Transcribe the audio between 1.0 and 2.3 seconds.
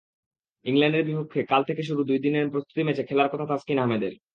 বিপক্ষে কাল থেকে শুরু দুই